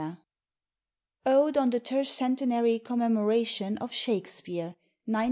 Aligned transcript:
ODE 1.27 1.57
ON 1.59 1.69
THE 1.69 1.79
TERCENTENARY 1.79 2.79
COMMEMORATION 2.79 3.77
OF 3.77 3.91
SHAKESPEARE, 3.93 4.73
1916. 5.05 5.15